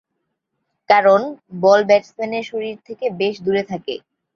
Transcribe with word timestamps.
কারণ, 0.89 1.21
বল 1.61 1.81
ব্যাটসম্যানের 1.85 2.45
শরীর 2.51 2.75
থেকে 2.87 3.05
বেশ 3.19 3.35
দূরে 3.45 3.63
থাকে। 3.71 3.95